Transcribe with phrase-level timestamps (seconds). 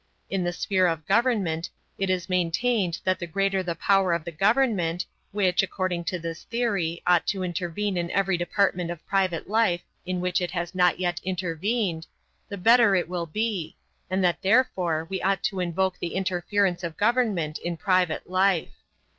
[0.31, 1.69] In the sphere of government
[1.99, 6.41] it is maintained that the greater the power of the government, which, according to this
[6.45, 10.99] theory, ought to intervene in every department of private life in which it has not
[10.99, 12.07] yet intervened,
[12.49, 13.75] the better it will be,
[14.09, 18.73] and that therefore we ought to invoke the interference of government in private life.